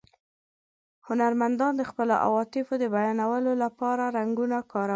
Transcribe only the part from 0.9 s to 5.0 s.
هنرمندانو د خپلو عواطفو د بیانولو له پاره رنګونه کارول.